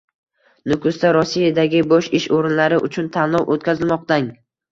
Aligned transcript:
Nukusda 0.71 1.11
Rossiyadagi 1.17 1.83
bo‘sh 1.91 2.17
ish 2.21 2.25
o‘rinlari 2.37 2.81
uchun 2.87 3.13
tanlov 3.17 3.53
o‘tkazilmoqdang 3.57 4.31